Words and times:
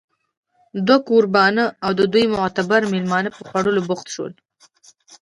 دوه 0.87 0.99
کوربانه 1.09 1.63
او 1.85 1.91
د 1.99 2.01
دوی 2.13 2.25
معتبر 2.35 2.81
مېلمانه 2.93 3.29
په 3.37 3.41
خوړلو 3.47 3.81
بوخت 3.87 4.07
شول 4.15 4.31